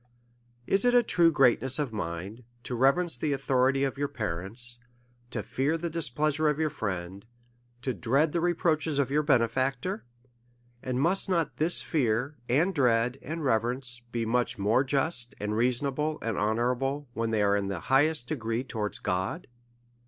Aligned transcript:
Is 0.65 0.83
it 0.83 0.95
a 0.95 1.03
true 1.03 1.31
greatness 1.31 1.77
of 1.77 1.93
mind 1.93 2.43
to 2.63 2.73
reverence 2.73 3.17
the 3.17 3.33
authority 3.33 3.83
of 3.83 3.99
your 3.99 4.07
parents, 4.07 4.79
to 5.29 5.43
fear 5.43 5.77
the 5.77 5.91
displeasure 5.91 6.49
of 6.49 6.57
your 6.57 6.71
friend, 6.71 7.23
to 7.83 7.93
dread 7.93 8.31
the 8.31 8.41
reproaches 8.41 8.97
of 8.97 9.11
your 9.11 9.21
bene 9.21 9.47
factor? 9.47 10.03
and 10.81 10.99
must 10.99 11.29
not 11.29 11.57
this 11.57 11.83
fear, 11.83 12.35
and 12.49 12.73
dread, 12.73 13.19
and 13.21 13.45
rever 13.45 13.73
ence, 13.73 14.01
be 14.11 14.25
much 14.25 14.57
more 14.57 14.83
just, 14.83 15.35
and 15.39 15.55
reasonable, 15.55 16.17
and 16.23 16.35
honour 16.35 16.73
able, 16.75 17.07
when 17.13 17.29
they 17.29 17.43
are 17.43 17.55
in 17.55 17.67
the 17.67 17.81
highest 17.81 18.25
degree 18.25 18.63
towards 18.63 18.97
God 18.97 19.45